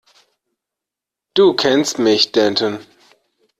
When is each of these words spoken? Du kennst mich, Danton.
Du 1.35 1.53
kennst 1.53 1.99
mich, 1.99 2.31
Danton. 2.31 2.79